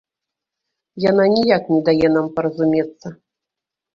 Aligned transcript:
Яна 1.09 1.23
ніяк 1.33 1.63
не 1.75 1.81
дае 1.89 2.07
нам 2.15 2.25
паразумецца. 2.39 3.07